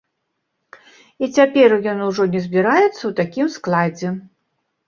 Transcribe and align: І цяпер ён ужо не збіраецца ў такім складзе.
І 1.27 1.29
цяпер 1.35 1.69
ён 1.93 1.99
ужо 2.07 2.27
не 2.37 2.41
збіраецца 2.47 2.97
ў 3.05 3.11
такім 3.21 3.47
складзе. 3.59 4.09